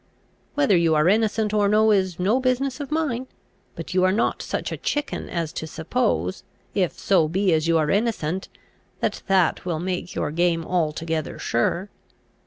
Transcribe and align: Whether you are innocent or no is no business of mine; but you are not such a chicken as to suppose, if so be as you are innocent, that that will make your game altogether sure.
Whether 0.55 0.75
you 0.75 0.95
are 0.95 1.07
innocent 1.07 1.53
or 1.53 1.67
no 1.69 1.91
is 1.91 2.19
no 2.19 2.39
business 2.39 2.79
of 2.79 2.89
mine; 2.91 3.27
but 3.75 3.93
you 3.93 4.03
are 4.03 4.11
not 4.11 4.41
such 4.41 4.71
a 4.71 4.77
chicken 4.77 5.29
as 5.29 5.53
to 5.53 5.67
suppose, 5.67 6.43
if 6.73 6.97
so 6.97 7.27
be 7.27 7.53
as 7.53 7.67
you 7.67 7.77
are 7.77 7.91
innocent, 7.91 8.49
that 8.99 9.21
that 9.27 9.63
will 9.63 9.79
make 9.79 10.15
your 10.15 10.31
game 10.31 10.65
altogether 10.65 11.37
sure. 11.37 11.91